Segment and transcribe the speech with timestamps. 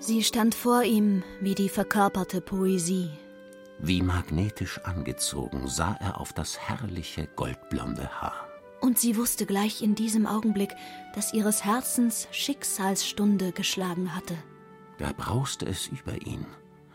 [0.00, 3.10] Sie stand vor ihm wie die verkörperte Poesie.
[3.78, 8.48] Wie magnetisch angezogen sah er auf das herrliche goldblonde Haar.
[8.80, 10.74] Und sie wusste gleich in diesem Augenblick,
[11.14, 14.34] dass ihres Herzens Schicksalsstunde geschlagen hatte.
[14.96, 16.46] Da brauste es über ihn,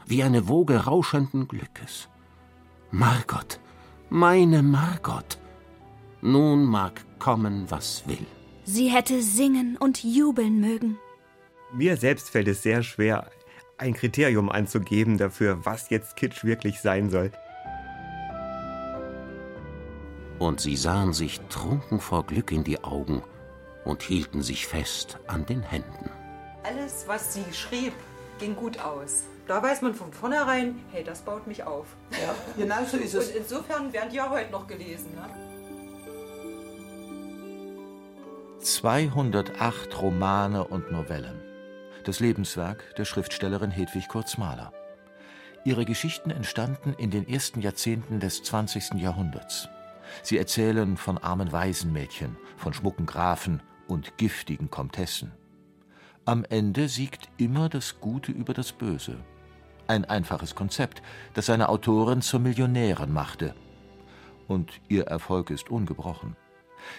[0.08, 2.10] wie eine Woge rauschenden Glückes.
[2.90, 3.60] Margot,
[4.10, 5.38] meine Margot,
[6.22, 8.26] nun mag kommen, was will.
[8.64, 10.98] Sie hätte singen und jubeln mögen.
[11.78, 13.30] Mir selbst fällt es sehr schwer,
[13.78, 17.32] ein Kriterium anzugeben dafür, was jetzt Kitsch wirklich sein soll.
[20.40, 23.22] Und sie sahen sich trunken vor Glück in die Augen
[23.84, 26.10] und hielten sich fest an den Händen.
[26.64, 27.92] Alles, was sie schrieb,
[28.40, 29.24] ging gut aus.
[29.46, 31.88] Da weiß man von vornherein, hey, das baut mich auf.
[32.12, 33.28] Ja, genau so ist es.
[33.28, 35.12] Und insofern werden die ja heute noch gelesen.
[35.14, 35.30] Ne?
[38.62, 41.45] 208 Romane und Novellen.
[42.06, 44.72] Das Lebenswerk der Schriftstellerin Hedwig Kurz-Mahler.
[45.64, 49.02] Ihre Geschichten entstanden in den ersten Jahrzehnten des 20.
[49.02, 49.68] Jahrhunderts.
[50.22, 55.32] Sie erzählen von armen Waisenmädchen, von schmucken Grafen und giftigen Komtessen.
[56.26, 59.18] Am Ende siegt immer das Gute über das Böse.
[59.88, 61.02] Ein einfaches Konzept,
[61.34, 63.56] das seine Autorin zur Millionärin machte.
[64.48, 66.36] Und ihr Erfolg ist ungebrochen.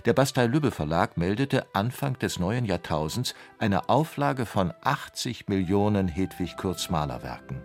[0.05, 7.23] Der Bastei-Lübbe Verlag meldete Anfang des neuen Jahrtausends eine Auflage von 80 Millionen Hedwig Kurz-Mahler
[7.23, 7.63] Werken.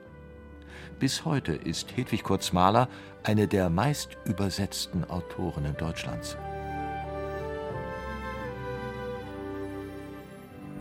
[1.00, 2.88] Bis heute ist Hedwig Kurz-Mahler
[3.24, 6.38] eine der meist übersetzten Autorinnen Deutschlands.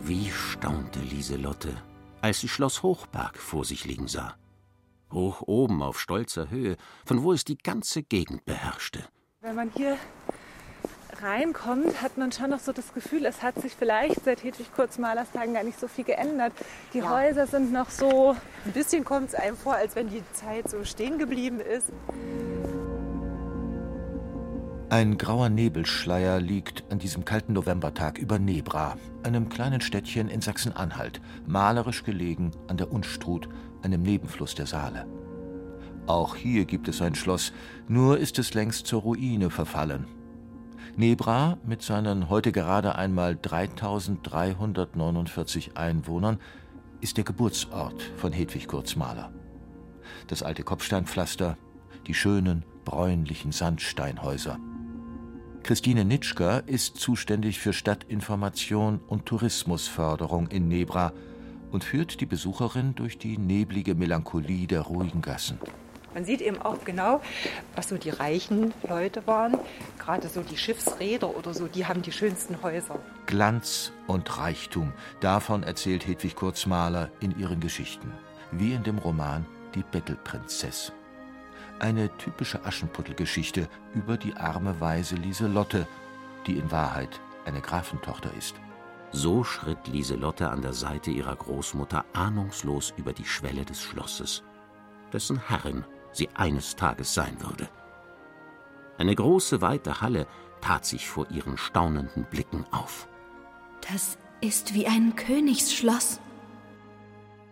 [0.03, 1.75] Wie staunte Lieselotte,
[2.21, 4.35] als sie Schloss Hochberg vor sich liegen sah.
[5.11, 9.03] Hoch oben auf stolzer Höhe, von wo es die ganze Gegend beherrschte.
[9.41, 9.97] Wenn man hier
[11.21, 15.31] reinkommt, hat man schon noch so das Gefühl, es hat sich vielleicht seit Hedwig Kurzmalers
[15.31, 16.53] Tagen gar nicht so viel geändert.
[16.93, 17.09] Die ja.
[17.09, 18.35] Häuser sind noch so.
[18.65, 21.91] Ein bisschen kommt es einem vor, als wenn die Zeit so stehen geblieben ist.
[24.89, 31.21] Ein grauer Nebelschleier liegt an diesem kalten Novembertag über Nebra, einem kleinen Städtchen in Sachsen-Anhalt,
[31.47, 33.47] malerisch gelegen an der Unstrut,
[33.83, 35.07] einem Nebenfluss der Saale.
[36.07, 37.53] Auch hier gibt es ein Schloss,
[37.87, 40.07] nur ist es längst zur Ruine verfallen.
[40.97, 46.37] Nebra mit seinen heute gerade einmal 3349 Einwohnern
[46.99, 49.31] ist der Geburtsort von Hedwig Kurzmaler.
[50.27, 51.57] Das alte Kopfsteinpflaster,
[52.07, 54.59] die schönen bräunlichen Sandsteinhäuser.
[55.63, 61.13] Christine Nitschker ist zuständig für Stadtinformation und Tourismusförderung in Nebra
[61.71, 65.57] und führt die Besucherin durch die neblige Melancholie der ruhigen Gassen.
[66.13, 67.21] Man sieht eben auch genau,
[67.75, 69.57] was so die reichen Leute waren.
[69.97, 72.99] Gerade so die Schiffsräder oder so, die haben die schönsten Häuser.
[73.27, 78.11] Glanz und Reichtum, davon erzählt Hedwig Kurzmaler in ihren Geschichten.
[78.51, 79.45] Wie in dem Roman
[79.75, 80.91] Die Bettelprinzess.
[81.79, 85.87] Eine typische Aschenputtelgeschichte über die arme Weise Lieselotte,
[86.45, 88.55] die in Wahrheit eine Grafentochter ist.
[89.11, 94.43] So schritt Lieselotte an der Seite ihrer Großmutter ahnungslos über die Schwelle des Schlosses,
[95.11, 97.69] dessen Herrin sie eines Tages sein würde.
[98.97, 100.27] Eine große, weite Halle
[100.61, 103.07] tat sich vor ihren staunenden Blicken auf.
[103.91, 106.19] Das ist wie ein Königsschloss.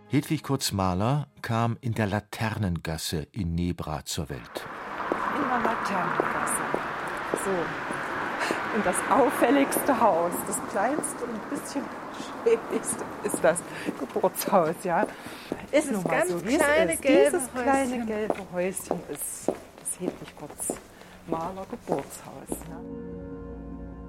[0.08, 4.66] Hedwig Kurz-Mahler kam in der Laternengasse in Nebra zur Welt.
[5.36, 6.62] In der Laternengasse.
[7.44, 8.76] So.
[8.76, 11.84] Und das auffälligste Haus, das kleinste und ein bisschen
[12.20, 13.62] schäbigste ist das
[13.98, 15.06] Geburtshaus, ja.
[15.72, 17.04] Ist nun mal so, wie es ist.
[17.04, 20.74] Dieses kleine gelbe Häuschen ist das Hedwig Kurz
[21.26, 22.50] Maler Geburtshaus.
[22.68, 22.80] Ja.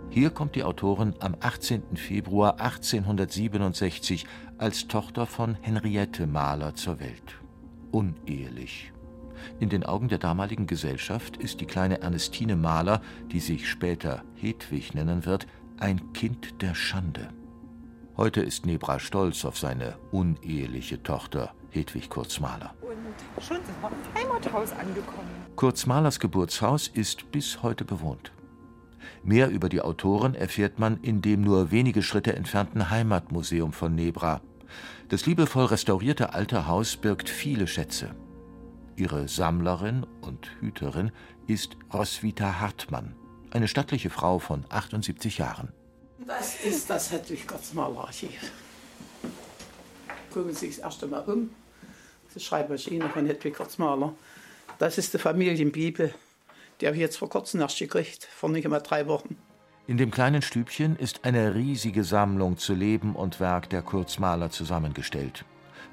[0.10, 1.96] Hier kommt die Autorin am 18.
[1.96, 4.26] Februar 1867
[4.58, 7.40] als Tochter von Henriette Mahler zur Welt.
[7.92, 8.92] Unehelich.
[9.60, 13.02] In den Augen der damaligen Gesellschaft ist die kleine Ernestine Mahler,
[13.32, 15.48] die sich später Hedwig nennen wird,
[15.80, 17.30] ein Kind der Schande.
[18.18, 22.76] Heute ist Nebra stolz auf seine uneheliche Tochter Hedwig Kurzmaler.
[22.82, 25.30] Und schon sind wir im Heimathaus angekommen.
[25.56, 28.34] Kurzmalers Geburtshaus ist bis heute bewohnt.
[29.24, 34.42] Mehr über die Autorin erfährt man in dem nur wenige Schritte entfernten Heimatmuseum von Nebra.
[35.08, 38.14] Das liebevoll restaurierte alte Haus birgt viele Schätze.
[38.98, 41.12] Ihre Sammlerin und Hüterin
[41.48, 43.16] ist Roswitha Hartmann,
[43.52, 45.72] eine stattliche Frau von 78 Jahren.
[46.28, 48.52] Das ist das Hedwig Gotzmaler Archiv.
[50.32, 51.50] Gucken Sie sich das erste Mal um.
[52.28, 54.14] Das ist Schreibmaschine von Hedwig Gotzmaler.
[54.78, 56.14] Das ist die Familienbibel.
[56.80, 59.36] Die habe ich jetzt vor kurzem erst gekriegt, vor nicht einmal drei Wochen.
[59.88, 65.44] In dem kleinen Stübchen ist eine riesige Sammlung zu Leben und Werk der Kurzmaler zusammengestellt.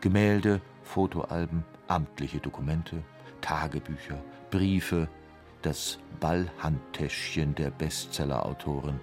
[0.03, 3.03] Gemälde, Fotoalben, amtliche Dokumente,
[3.41, 5.09] Tagebücher, Briefe,
[5.63, 9.01] das Ballhandtäschchen der Bestsellerautoren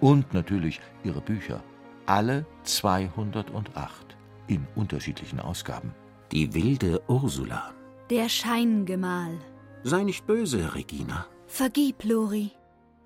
[0.00, 1.62] und natürlich ihre Bücher,
[2.06, 4.16] alle 208
[4.46, 5.94] in unterschiedlichen Ausgaben.
[6.32, 7.72] Die wilde Ursula.
[8.10, 9.38] Der Scheingemahl.
[9.82, 11.26] Sei nicht böse, Regina.
[11.46, 12.52] Vergib, Lori.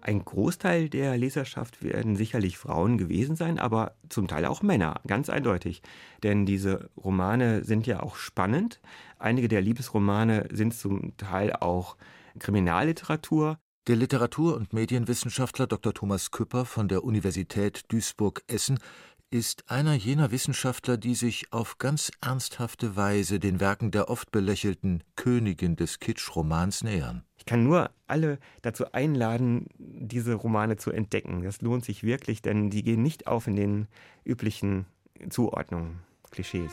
[0.01, 5.31] Ein Großteil der Leserschaft werden sicherlich Frauen gewesen sein, aber zum Teil auch Männer, ganz
[5.31, 5.81] eindeutig.
[6.25, 8.81] Denn diese Romane sind ja auch spannend.
[9.21, 11.97] Einige der Liebesromane sind zum Teil auch
[12.41, 13.61] Kriminalliteratur.
[13.89, 15.93] Der Literatur- und Medienwissenschaftler Dr.
[15.93, 18.79] Thomas Küpper von der Universität Duisburg-Essen
[19.29, 25.03] ist einer jener Wissenschaftler, die sich auf ganz ernsthafte Weise den Werken der oft belächelten
[25.17, 27.25] Königin des Kitsch-Romans nähern.
[27.37, 31.43] Ich kann nur alle dazu einladen, diese Romane zu entdecken.
[31.43, 33.89] Das lohnt sich wirklich, denn die gehen nicht auf in den
[34.25, 34.87] üblichen
[35.29, 35.99] Zuordnungen,
[36.31, 36.71] Klischees.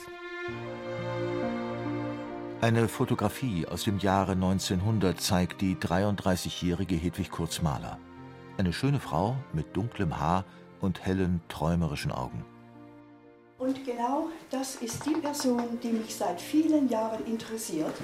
[2.61, 7.97] Eine Fotografie aus dem Jahre 1900 zeigt die 33-jährige Hedwig Kurz-Mahler.
[8.57, 10.43] Eine schöne Frau mit dunklem Haar
[10.81, 12.43] und hellen, träumerischen Augen.
[13.59, 17.95] Und genau das ist die Person, die mich seit vielen Jahren interessiert.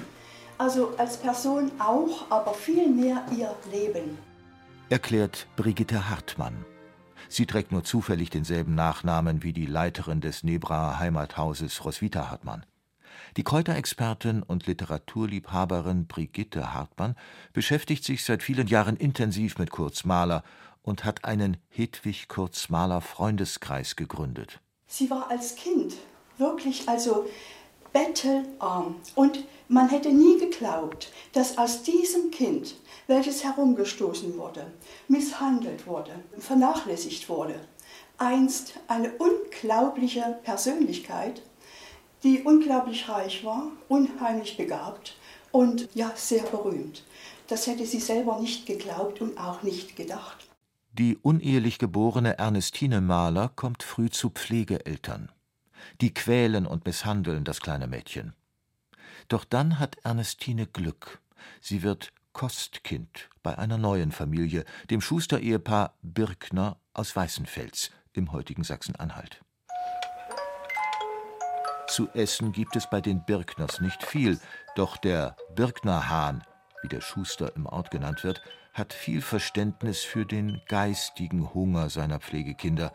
[0.56, 4.16] Also als Person auch, aber vielmehr ihr Leben.
[4.88, 6.64] Erklärt Brigitte Hartmann.
[7.28, 12.64] Sie trägt nur zufällig denselben Nachnamen wie die Leiterin des Nebraer Heimathauses Roswitha Hartmann.
[13.36, 17.16] Die Kräuterexpertin und Literaturliebhaberin Brigitte Hartmann
[17.52, 20.42] beschäftigt sich seit vielen Jahren intensiv mit Kurz Mahler
[20.82, 24.60] und hat einen Hedwig Kurz Mahler Freundeskreis gegründet.
[24.86, 25.94] Sie war als Kind
[26.38, 27.26] wirklich also
[27.92, 32.76] bettelarm und man hätte nie geglaubt, dass aus diesem Kind,
[33.06, 34.66] welches herumgestoßen wurde,
[35.08, 37.54] misshandelt wurde, vernachlässigt wurde,
[38.18, 41.42] einst eine unglaubliche Persönlichkeit,
[42.26, 45.16] die unglaublich reich war, unheimlich begabt
[45.52, 47.04] und ja sehr berühmt.
[47.46, 50.48] Das hätte sie selber nicht geglaubt und auch nicht gedacht.
[50.92, 55.30] Die unehelich geborene Ernestine Mahler kommt früh zu Pflegeeltern.
[56.00, 58.34] Die quälen und misshandeln das kleine Mädchen.
[59.28, 61.20] Doch dann hat Ernestine Glück.
[61.60, 69.42] Sie wird Kostkind bei einer neuen Familie, dem Schuster-Ehepaar Birkner aus Weißenfels im heutigen Sachsen-Anhalt.
[71.88, 74.40] Zu essen gibt es bei den Birkners nicht viel,
[74.74, 76.42] doch der Birknerhahn,
[76.82, 78.42] wie der Schuster im Ort genannt wird,
[78.74, 82.92] hat viel Verständnis für den geistigen Hunger seiner Pflegekinder.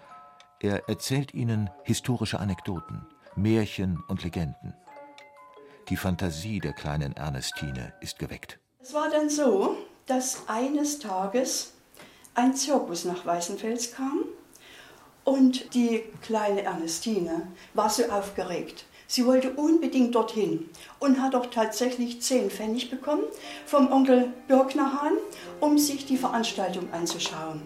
[0.60, 4.76] Er erzählt ihnen historische Anekdoten, Märchen und Legenden.
[5.90, 8.60] Die Fantasie der kleinen Ernestine ist geweckt.
[8.80, 11.74] Es war dann so, dass eines Tages
[12.36, 14.26] ein Zirkus nach Weißenfels kam
[15.24, 18.86] und die kleine Ernestine war so aufgeregt.
[19.08, 20.70] Sie wollte unbedingt dorthin
[21.00, 23.24] und hat auch tatsächlich zehn Pfennig bekommen
[23.66, 25.18] vom Onkel Birknerhahn,
[25.60, 27.62] um sich die Veranstaltung anzuschauen.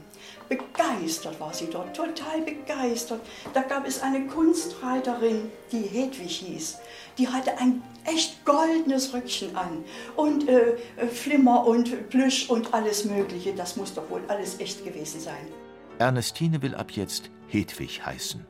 [0.50, 3.22] Begeistert war sie dort, total begeistert.
[3.54, 6.80] Da gab es eine Kunstreiterin, die Hedwig hieß.
[7.20, 9.84] Die hatte ein echt goldenes Röckchen an
[10.16, 10.78] und äh,
[11.14, 13.54] Flimmer und Plüsch und alles Mögliche.
[13.54, 15.48] Das muss doch wohl alles echt gewesen sein.
[15.98, 18.46] Ernestine will ab jetzt Hedwig heißen.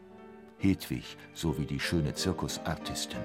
[0.57, 3.19] Hedwig sowie die schöne Zirkusartistin.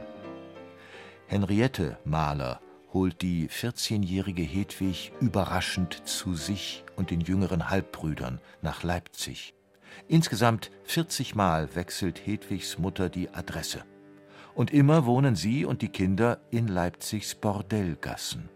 [1.27, 2.61] Henriette Mahler
[2.93, 9.55] holt die 14-jährige Hedwig überraschend zu sich und den jüngeren Halbbrüdern nach Leipzig.
[10.07, 13.85] Insgesamt 40 Mal wechselt Hedwigs Mutter die Adresse.
[14.55, 18.51] Und immer wohnen sie und die Kinder in Leipzigs Bordellgassen.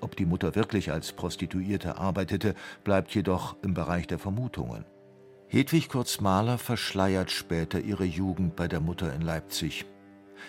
[0.00, 2.54] Ob die Mutter wirklich als Prostituierte arbeitete,
[2.84, 4.84] bleibt jedoch im Bereich der Vermutungen.
[5.48, 9.84] Hedwig Kurz-Mahler verschleiert später ihre Jugend bei der Mutter in Leipzig.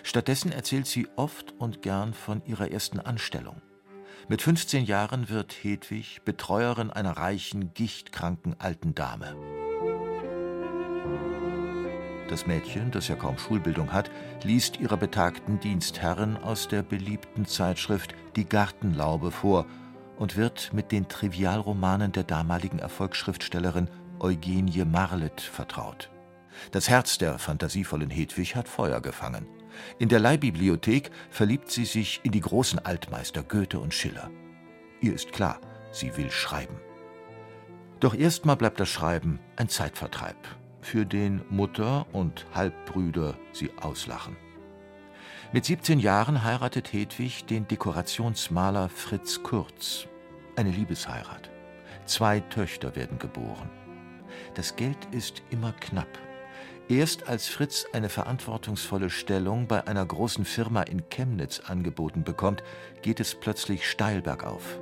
[0.03, 3.62] Stattdessen erzählt sie oft und gern von ihrer ersten Anstellung.
[4.29, 9.36] Mit 15 Jahren wird Hedwig Betreuerin einer reichen, gichtkranken alten Dame.
[12.31, 14.09] Das Mädchen, das ja kaum Schulbildung hat,
[14.43, 19.65] liest ihrer betagten Dienstherrin aus der beliebten Zeitschrift Die Gartenlaube vor
[20.15, 23.89] und wird mit den Trivialromanen der damaligen Erfolgsschriftstellerin
[24.21, 26.09] Eugenie Marlet vertraut.
[26.71, 29.45] Das Herz der fantasievollen Hedwig hat Feuer gefangen.
[30.00, 34.31] In der Leihbibliothek verliebt sie sich in die großen Altmeister Goethe und Schiller.
[35.01, 35.59] Ihr ist klar,
[35.91, 36.79] sie will schreiben.
[38.00, 40.38] Doch erstmal bleibt das Schreiben ein Zeitvertreib,
[40.81, 44.35] für den Mutter und Halbbrüder sie auslachen.
[45.53, 50.07] Mit 17 Jahren heiratet Hedwig den Dekorationsmaler Fritz Kurz.
[50.55, 51.50] Eine Liebesheirat.
[52.05, 53.69] Zwei Töchter werden geboren.
[54.55, 56.07] Das Geld ist immer knapp.
[56.89, 62.63] Erst als Fritz eine verantwortungsvolle Stellung bei einer großen Firma in Chemnitz angeboten bekommt,
[63.01, 64.79] geht es plötzlich steil bergauf.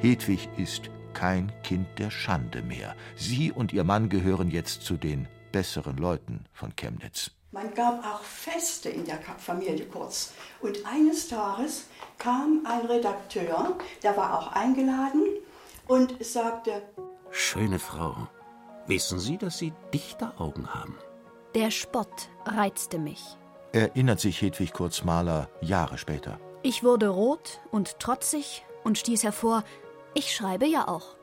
[0.00, 2.94] Hedwig ist kein Kind der Schande mehr.
[3.16, 7.30] Sie und ihr Mann gehören jetzt zu den besseren Leuten von Chemnitz.
[7.52, 10.32] Man gab auch Feste in der Familie Kurz.
[10.60, 11.86] Und eines Tages
[12.18, 15.24] kam ein Redakteur, der war auch eingeladen
[15.88, 16.82] und sagte:
[17.32, 18.28] Schöne Frau,
[18.90, 20.98] Wissen Sie, dass Sie Dichteraugen haben?
[21.54, 23.22] Der Spott reizte mich.
[23.72, 26.40] Erinnert sich Hedwig Kurzmaler Jahre später.
[26.62, 29.62] Ich wurde rot und trotzig und stieß hervor,
[30.14, 31.16] ich schreibe ja auch.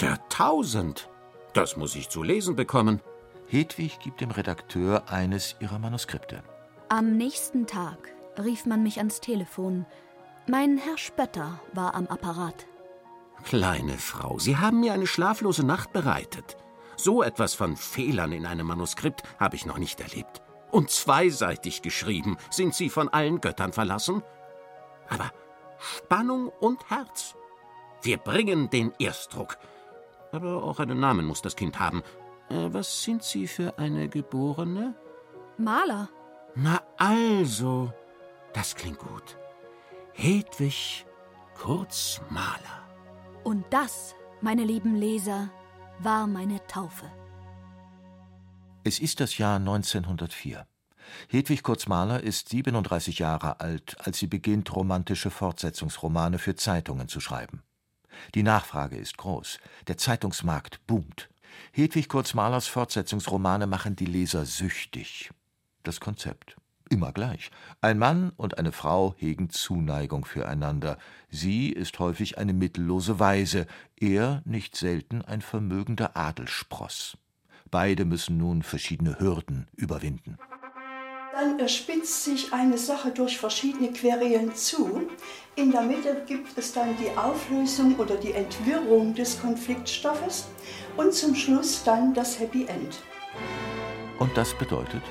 [0.00, 1.08] Der Tausend!
[1.54, 3.00] Das muss ich zu lesen bekommen.
[3.46, 6.42] Hedwig gibt dem Redakteur eines ihrer Manuskripte.
[6.88, 9.86] Am nächsten Tag rief man mich ans Telefon.
[10.46, 12.66] Mein Herr Spötter war am Apparat.
[13.44, 16.56] Kleine Frau, Sie haben mir eine schlaflose Nacht bereitet.
[16.96, 20.42] So etwas von Fehlern in einem Manuskript habe ich noch nicht erlebt.
[20.70, 22.36] Und zweiseitig geschrieben.
[22.50, 24.22] Sind Sie von allen Göttern verlassen?
[25.08, 25.30] Aber
[25.78, 27.34] Spannung und Herz.
[28.02, 29.58] Wir bringen den Erstdruck.
[30.32, 32.02] Aber auch einen Namen muss das Kind haben.
[32.50, 34.94] Äh, was sind Sie für eine Geborene?
[35.56, 36.08] Maler.
[36.54, 37.92] Na also,
[38.52, 39.36] das klingt gut.
[40.12, 41.06] Hedwig
[41.54, 42.86] Kurz Maler.
[43.42, 45.50] Und das, meine lieben Leser,
[45.98, 47.10] war meine Taufe.
[48.84, 50.66] Es ist das Jahr 1904.
[51.28, 57.62] Hedwig Kurzmaler ist 37 Jahre alt, als sie beginnt, romantische Fortsetzungsromane für Zeitungen zu schreiben.
[58.34, 61.28] Die Nachfrage ist groß, der Zeitungsmarkt boomt.
[61.72, 65.30] Hedwig Kurzmalers Fortsetzungsromane machen die Leser süchtig.
[65.82, 66.56] Das Konzept
[66.88, 67.50] immer gleich.
[67.80, 70.98] Ein Mann und eine Frau hegen Zuneigung füreinander.
[71.30, 77.18] Sie ist häufig eine mittellose Waise, er nicht selten ein vermögender Adelspross.
[77.70, 80.38] Beide müssen nun verschiedene Hürden überwinden.
[81.40, 85.08] Dann spitzt sich eine Sache durch verschiedene Querelen zu.
[85.54, 90.48] In der Mitte gibt es dann die Auflösung oder die Entwirrung des Konfliktstoffes
[90.96, 92.98] und zum Schluss dann das Happy End.
[94.18, 95.02] Und das bedeutet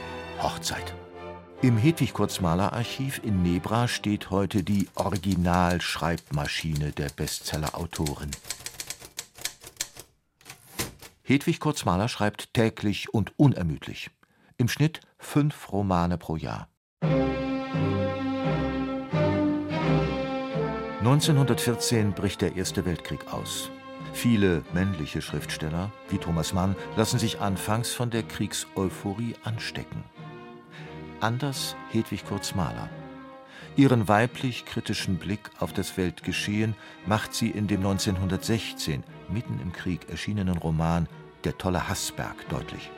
[0.42, 0.94] Hochzeit.
[1.62, 8.32] Im Hedwig Kurzmaler Archiv in Nebra steht heute die Originalschreibmaschine der Bestsellerautorin.
[11.24, 14.10] Hedwig Kurzmaler schreibt täglich und unermüdlich.
[14.58, 16.68] Im Schnitt fünf Romane pro Jahr.
[21.00, 23.72] 1914 bricht der Erste Weltkrieg aus.
[24.14, 30.04] Viele männliche Schriftsteller, wie Thomas Mann, lassen sich anfangs von der Kriegseuphorie anstecken
[31.22, 32.90] anders Hedwig Kurzmaler.
[33.76, 40.58] Ihren weiblich-kritischen Blick auf das Weltgeschehen macht sie in dem 1916 mitten im Krieg erschienenen
[40.58, 41.08] Roman
[41.44, 42.90] Der tolle Hassberg deutlich.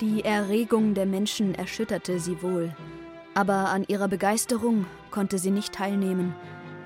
[0.00, 2.72] Die Erregung der Menschen erschütterte sie wohl,
[3.34, 6.36] aber an ihrer Begeisterung konnte sie nicht teilnehmen.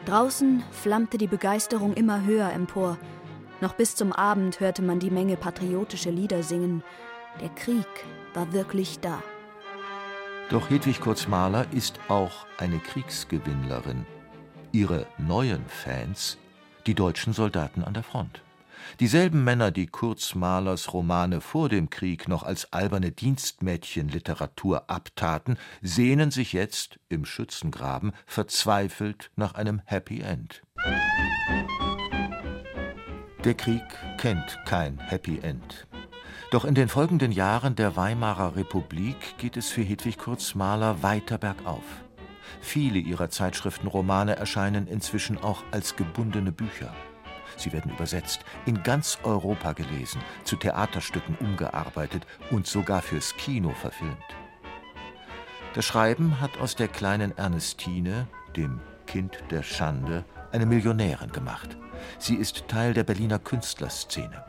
[0.06, 2.96] Draußen flammte die Begeisterung immer höher empor.
[3.60, 6.82] Noch bis zum Abend hörte man die Menge patriotische Lieder singen.
[7.42, 7.86] Der Krieg
[8.32, 9.22] war wirklich da.
[10.48, 14.06] Doch Hedwig Kurzmaler ist auch eine Kriegsgewinnlerin.
[14.72, 16.38] Ihre neuen Fans,
[16.86, 18.42] die deutschen Soldaten an der Front.
[19.00, 26.52] Dieselben Männer, die Kurzmalers Romane vor dem Krieg noch als alberne Dienstmädchenliteratur abtaten, sehnen sich
[26.52, 30.62] jetzt im Schützengraben verzweifelt nach einem Happy End.
[33.44, 33.82] Der Krieg
[34.18, 35.86] kennt kein Happy End.
[36.52, 41.82] Doch in den folgenden Jahren der Weimarer Republik geht es für Hedwig Kurzmaler weiter bergauf.
[42.60, 46.94] Viele ihrer Zeitschriftenromane erscheinen inzwischen auch als gebundene Bücher.
[47.56, 54.16] Sie werden übersetzt, in ganz Europa gelesen, zu Theaterstücken umgearbeitet und sogar fürs Kino verfilmt.
[55.74, 61.76] Das Schreiben hat aus der kleinen Ernestine, dem Kind der Schande, eine Millionärin gemacht.
[62.18, 64.44] Sie ist Teil der Berliner Künstlerszene.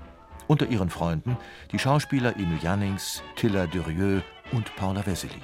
[0.47, 1.37] Unter ihren Freunden
[1.71, 5.41] die Schauspieler Emil Jannings, Tilla Durieux und Paula Wessely.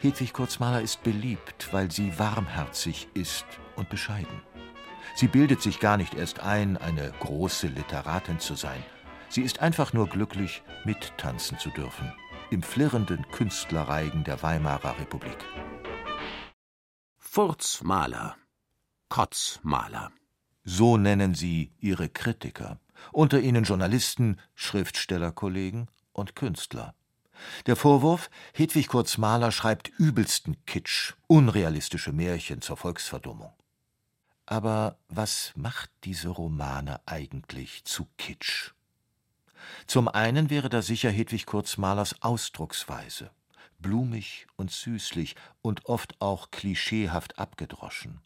[0.00, 4.47] Hedwig Kurzmaler ist beliebt, weil sie warmherzig ist und bescheiden.
[5.18, 8.84] Sie bildet sich gar nicht erst ein, eine große Literatin zu sein.
[9.28, 12.12] Sie ist einfach nur glücklich, mittanzen zu dürfen
[12.50, 15.36] im flirrenden Künstlerreigen der Weimarer Republik.
[17.18, 18.36] Furzmaler,
[19.08, 20.12] Kotzmaler.
[20.62, 22.78] So nennen sie ihre Kritiker
[23.10, 26.94] unter ihnen Journalisten, Schriftstellerkollegen und Künstler.
[27.66, 33.52] Der Vorwurf, Hedwig Kurzmaler schreibt übelsten Kitsch, unrealistische Märchen zur Volksverdummung.
[34.50, 38.72] Aber was macht diese Romane eigentlich zu Kitsch?
[39.86, 43.30] Zum einen wäre da sicher Hedwig Kurzmalers Ausdrucksweise,
[43.78, 48.22] blumig und süßlich und oft auch klischeehaft abgedroschen.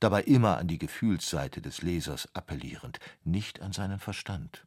[0.00, 4.66] Dabei immer an die Gefühlsseite des Lesers appellierend, nicht an seinen Verstand.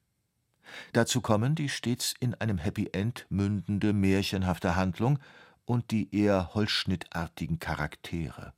[0.94, 5.20] Dazu kommen die stets in einem Happy End mündende märchenhafte Handlung
[5.66, 8.54] und die eher holzschnittartigen Charaktere.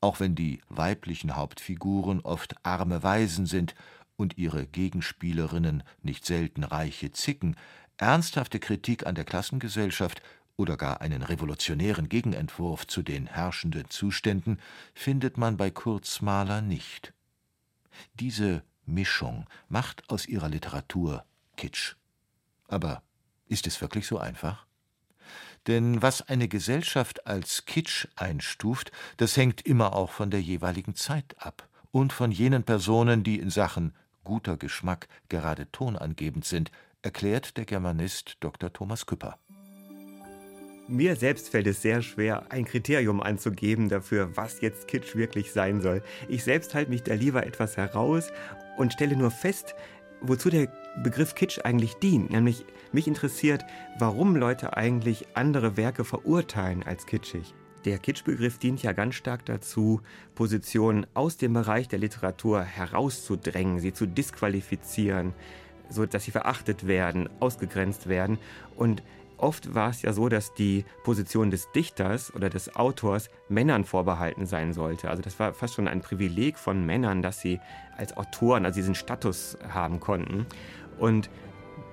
[0.00, 3.74] Auch wenn die weiblichen Hauptfiguren oft arme Waisen sind
[4.16, 7.56] und ihre Gegenspielerinnen nicht selten reiche Zicken,
[7.96, 10.22] ernsthafte Kritik an der Klassengesellschaft
[10.56, 14.60] oder gar einen revolutionären Gegenentwurf zu den herrschenden Zuständen
[14.94, 17.12] findet man bei Kurzmaler nicht.
[18.14, 21.24] Diese Mischung macht aus ihrer Literatur
[21.56, 21.94] Kitsch.
[22.68, 23.02] Aber
[23.46, 24.67] ist es wirklich so einfach?
[25.66, 31.34] Denn was eine Gesellschaft als Kitsch einstuft, das hängt immer auch von der jeweiligen Zeit
[31.38, 36.70] ab und von jenen Personen, die in Sachen guter Geschmack gerade tonangebend sind,
[37.02, 38.72] erklärt der Germanist Dr.
[38.72, 39.38] Thomas Küpper.
[40.90, 45.82] Mir selbst fällt es sehr schwer, ein Kriterium anzugeben dafür, was jetzt Kitsch wirklich sein
[45.82, 46.02] soll.
[46.28, 48.30] Ich selbst halte mich da lieber etwas heraus
[48.78, 49.74] und stelle nur fest,
[50.22, 50.68] wozu der
[51.02, 52.30] Begriff Kitsch eigentlich dient.
[52.30, 53.64] Nämlich mich interessiert,
[53.98, 57.54] warum Leute eigentlich andere Werke verurteilen als kitschig.
[57.84, 60.00] Der Kitschbegriff dient ja ganz stark dazu,
[60.34, 65.32] Positionen aus dem Bereich der Literatur herauszudrängen, sie zu disqualifizieren,
[65.88, 68.38] so dass sie verachtet werden, ausgegrenzt werden.
[68.76, 69.02] Und
[69.36, 74.44] oft war es ja so, dass die Position des Dichters oder des Autors Männern vorbehalten
[74.46, 75.08] sein sollte.
[75.08, 77.60] Also das war fast schon ein Privileg von Männern, dass sie
[77.96, 80.46] als Autoren also diesen Status haben konnten.
[80.98, 81.30] Und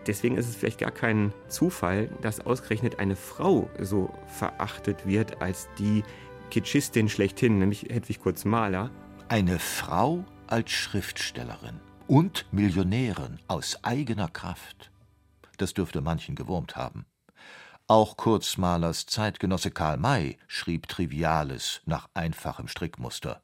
[0.07, 5.67] deswegen ist es vielleicht gar kein Zufall, dass ausgerechnet eine Frau so verachtet wird als
[5.77, 6.03] die
[6.51, 8.91] Kitschistin schlechthin, nämlich Hedwig Kurz Mahler.
[9.27, 14.91] Eine Frau als Schriftstellerin und Millionärin aus eigener Kraft.
[15.57, 17.05] Das dürfte manchen gewurmt haben.
[17.87, 23.41] Auch Kurz Mahlers Zeitgenosse Karl May schrieb Triviales nach einfachem Strickmuster.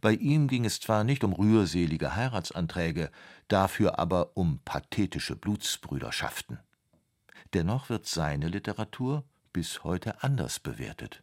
[0.00, 3.10] Bei ihm ging es zwar nicht um rührselige Heiratsanträge,
[3.48, 6.58] dafür aber um pathetische Blutsbrüderschaften.
[7.54, 11.22] Dennoch wird seine Literatur bis heute anders bewertet.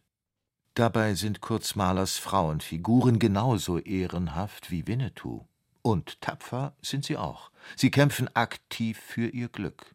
[0.74, 5.46] Dabei sind Kurz Mahlers Frauenfiguren genauso ehrenhaft wie Winnetou.
[5.82, 7.50] Und tapfer sind sie auch.
[7.76, 9.94] Sie kämpfen aktiv für ihr Glück.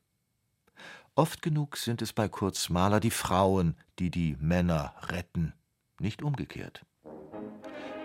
[1.15, 5.53] Oft genug sind es bei Kurz Mahler die Frauen, die die Männer retten,
[5.99, 6.83] nicht umgekehrt.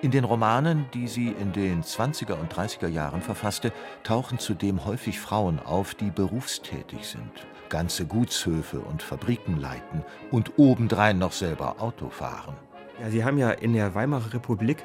[0.01, 3.73] In den Romanen, die sie in den 20er und 30er Jahren verfasste,
[4.05, 7.33] tauchen zudem häufig Frauen auf, die berufstätig sind,
[7.69, 12.55] ganze Gutshöfe und Fabriken leiten und obendrein noch selber Auto fahren.
[13.03, 14.85] Ja, Sie haben ja in der Weimarer Republik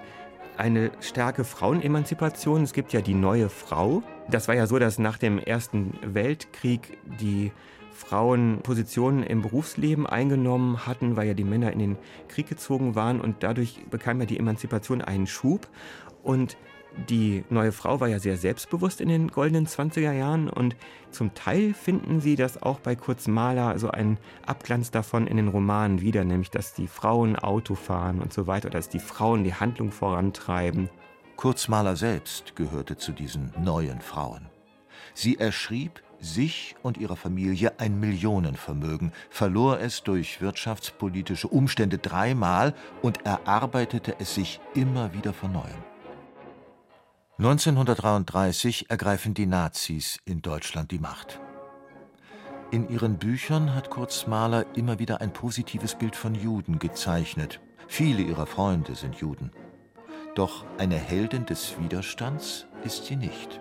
[0.57, 2.63] eine starke Frauenemanzipation.
[2.63, 4.01] Es gibt ja die neue Frau.
[4.29, 7.51] Das war ja so, dass nach dem Ersten Weltkrieg die
[7.93, 13.21] Frauen Positionen im Berufsleben eingenommen hatten, weil ja die Männer in den Krieg gezogen waren
[13.21, 15.67] und dadurch bekam ja die Emanzipation einen Schub
[16.23, 16.57] und
[17.09, 20.75] die neue Frau war ja sehr selbstbewusst in den goldenen 20er Jahren und
[21.09, 25.47] zum Teil finden sie das auch bei Kurz Mahler so einen Abglanz davon in den
[25.47, 29.55] Romanen wieder, nämlich dass die Frauen Auto fahren und so weiter, dass die Frauen die
[29.55, 30.89] Handlung vorantreiben.
[31.35, 34.45] Kurz Mahler selbst gehörte zu diesen neuen Frauen.
[35.15, 43.25] Sie erschrieb sich und ihrer Familie ein Millionenvermögen, verlor es durch wirtschaftspolitische Umstände dreimal und
[43.25, 45.83] erarbeitete es sich immer wieder von neuem.
[47.39, 51.39] 1933 ergreifen die Nazis in Deutschland die Macht.
[52.71, 57.59] In ihren Büchern hat Kurz Mahler immer wieder ein positives Bild von Juden gezeichnet.
[57.87, 59.51] Viele ihrer Freunde sind Juden.
[60.35, 63.59] Doch eine Heldin des Widerstands ist sie nicht.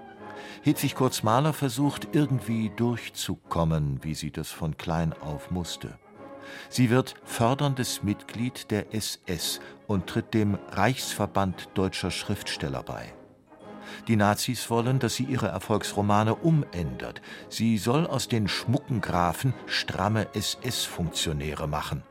[0.64, 5.98] Hedwig Kurz-Mahler versucht irgendwie durchzukommen, wie sie das von klein auf musste.
[6.68, 13.12] Sie wird förderndes Mitglied der SS und tritt dem Reichsverband deutscher Schriftsteller bei.
[14.06, 17.20] Die Nazis wollen, dass sie ihre Erfolgsromane umändert.
[17.48, 22.04] Sie soll aus den schmucken Grafen stramme SS-Funktionäre machen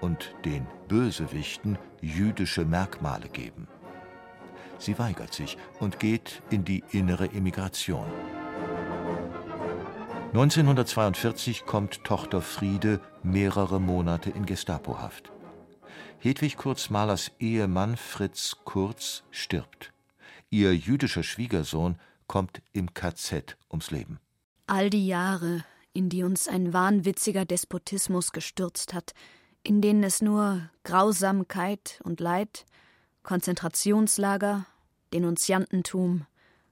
[0.00, 3.68] und den Bösewichten jüdische Merkmale geben.
[4.78, 8.06] Sie weigert sich und geht in die innere Emigration.
[10.32, 15.32] 1942 kommt Tochter Friede mehrere Monate in Gestapohaft.
[16.18, 19.92] Hedwig Kurz-Mahlers Ehemann Fritz Kurz stirbt.
[20.50, 24.20] Ihr jüdischer Schwiegersohn kommt im KZ ums Leben.
[24.66, 29.14] All die Jahre, in die uns ein wahnwitziger Despotismus gestürzt hat,
[29.62, 32.66] in denen es nur Grausamkeit und Leid,
[33.28, 34.64] Konzentrationslager,
[35.12, 36.24] Denunziantentum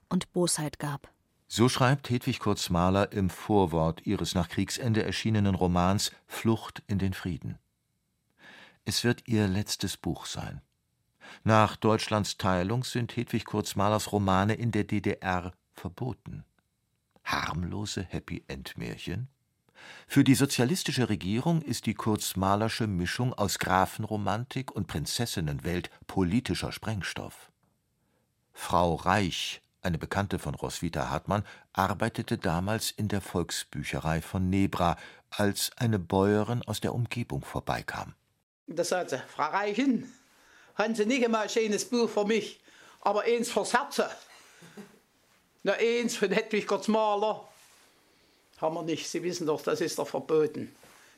[0.09, 1.12] und Bosheit gab.
[1.49, 7.59] So schreibt Hedwig Kurz-Mahler im Vorwort ihres nach Kriegsende erschienenen Romans Flucht in den Frieden.
[8.87, 10.62] Es wird ihr letztes Buch sein.
[11.45, 16.47] Nach Deutschlands Teilung sind Hedwig Kurz-Mahlers Romane in der DDR verboten.
[17.23, 19.29] Harmlose Happy-End-Märchen?
[20.07, 27.51] Für die sozialistische Regierung ist die Kurz-Mahlersche Mischung aus Grafenromantik und Prinzessinnenwelt politischer Sprengstoff.
[28.53, 34.96] Frau Reich eine Bekannte von Roswitha Hartmann, arbeitete damals in der Volksbücherei von Nebra,
[35.31, 38.14] als eine Bäuerin aus der Umgebung vorbeikam.
[38.66, 40.12] Da sagt sie, Frau Reichen,
[40.75, 42.61] haben Sie nicht einmal ein schönes Buch für mich,
[43.01, 44.03] aber eins fürs Herz.
[45.62, 47.49] Na, eins von Hedwig Maler.
[48.59, 49.09] Haben wir nicht.
[49.09, 50.75] Sie wissen doch, das ist doch verboten.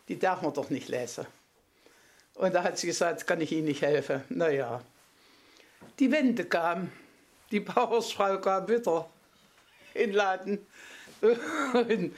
[0.08, 1.26] Die darf man doch nicht lesen.
[2.34, 4.22] Und da hat sie gesagt, kann ich Ihnen nicht helfen.
[4.28, 4.80] Naja,
[5.98, 6.90] die Wende kam
[7.50, 9.08] die Bauersfrau kam wieder
[9.94, 10.66] in den Laden.
[11.20, 12.14] Und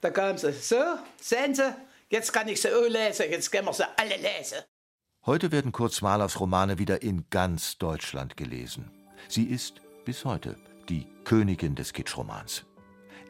[0.00, 0.76] da kam sie, so,
[1.20, 1.74] sehen Sie,
[2.10, 4.58] jetzt kann ich sie auch lesen, jetzt können wir sie alle lesen.
[5.24, 8.90] Heute werden Kurz Mahlers Romane wieder in ganz Deutschland gelesen.
[9.28, 10.56] Sie ist bis heute
[10.88, 12.64] die Königin des Kitschromans.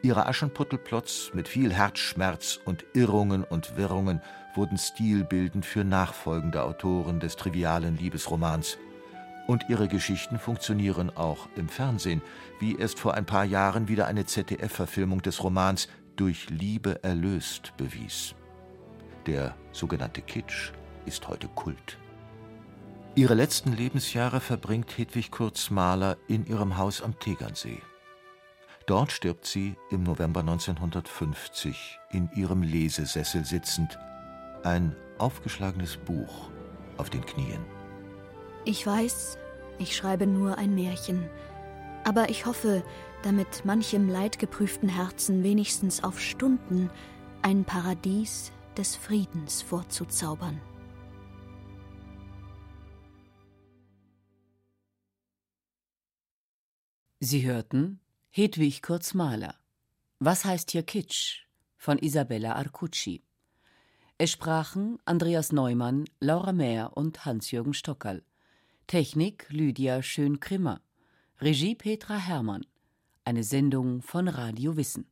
[0.02, 4.20] Ihre Aschenputtelplots mit viel Herzschmerz und Irrungen und Wirrungen
[4.54, 8.78] wurden stilbildend für nachfolgende Autoren des trivialen Liebesromans–
[9.46, 12.22] und ihre Geschichten funktionieren auch im Fernsehen,
[12.60, 18.34] wie erst vor ein paar Jahren wieder eine ZDF-Verfilmung des Romans Durch Liebe erlöst bewies.
[19.26, 20.72] Der sogenannte Kitsch
[21.06, 21.98] ist heute Kult.
[23.14, 27.82] Ihre letzten Lebensjahre verbringt Hedwig Kurz-Mahler in ihrem Haus am Tegernsee.
[28.86, 33.98] Dort stirbt sie im November 1950 in ihrem Lesesessel sitzend,
[34.64, 36.50] ein aufgeschlagenes Buch
[36.96, 37.64] auf den Knien.
[38.64, 39.38] Ich weiß,
[39.78, 41.28] ich schreibe nur ein Märchen,
[42.04, 42.82] aber ich hoffe,
[43.22, 46.90] damit manchem leidgeprüften Herzen wenigstens auf Stunden
[47.42, 50.60] ein Paradies des Friedens vorzuzaubern.
[57.20, 58.00] Sie hörten
[58.34, 59.56] Hedwig Kurz-Mahler.
[60.18, 61.42] Was heißt hier Kitsch?
[61.76, 63.22] von Isabella Arcucci.
[64.16, 68.24] Es sprachen Andreas Neumann, Laura Mehr und Hans-Jürgen Stockerl.
[68.86, 70.80] Technik Lydia Schön-Krimmer.
[71.42, 72.64] Regie Petra Hermann.
[73.26, 75.11] Eine Sendung von Radio Wissen.